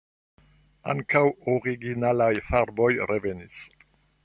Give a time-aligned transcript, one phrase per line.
[0.93, 1.21] Ankaŭ
[1.57, 3.63] originalaj farboj revenis.